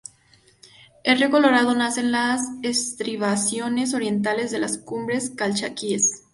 El 1.03 1.19
río 1.19 1.29
Colorado 1.29 1.75
nace 1.75 1.99
en 1.99 2.11
las 2.11 2.41
estribaciones 2.63 3.93
orientales 3.93 4.49
de 4.49 4.57
las 4.57 4.79
Cumbres 4.79 5.29
Calchaquíes. 5.29 6.23